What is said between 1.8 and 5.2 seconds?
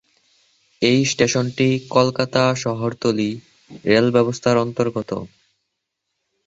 কলকাতা শহরতলি রেল ব্যবস্থার অন্তর্গত।